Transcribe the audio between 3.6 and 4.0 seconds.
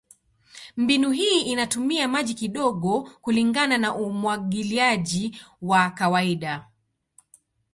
na